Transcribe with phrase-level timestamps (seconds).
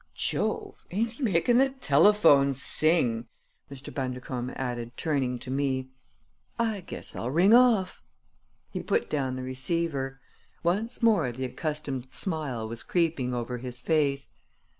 [0.15, 0.83] Jove!
[0.89, 3.27] Ain't he making the telephone sing!"
[3.71, 3.93] Mr.
[3.93, 5.91] Bundercombe added, turning to me.
[6.57, 8.01] "I guess I'll ring off!"
[8.71, 10.19] He put down the receiver.
[10.63, 14.31] Once more the accustomed smile was creeping over his face.